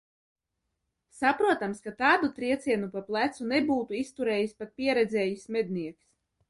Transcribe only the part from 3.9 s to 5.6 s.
izturējis pat pieredzējis